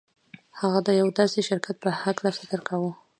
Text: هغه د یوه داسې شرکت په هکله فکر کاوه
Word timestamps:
هغه 0.59 0.79
د 0.87 0.89
یوه 0.99 1.11
داسې 1.19 1.39
شرکت 1.49 1.75
په 1.83 1.89
هکله 2.03 2.29
فکر 2.39 2.59
کاوه 2.67 2.91